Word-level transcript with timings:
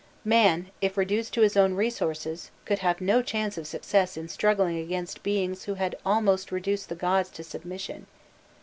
Man, 0.25 0.71
if 0.81 0.97
reduced 0.97 1.31
to 1.35 1.41
his 1.41 1.55
own 1.55 1.75
resources, 1.75 2.49
could 2.65 2.79
have 2.79 3.01
no 3.01 3.21
chance 3.21 3.55
of 3.55 3.67
success 3.67 4.17
in 4.17 4.29
struggling 4.29 4.79
against 4.79 5.21
beings 5.21 5.65
who 5.65 5.75
had 5.75 5.95
almost 6.03 6.51
reduced 6.51 6.89
the 6.89 6.95
gods 6.95 7.29
to 7.29 7.43
submission. 7.43 8.07